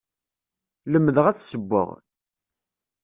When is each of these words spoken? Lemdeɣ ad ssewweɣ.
Lemdeɣ 0.91 1.25
ad 1.27 1.37
ssewweɣ. 1.39 1.89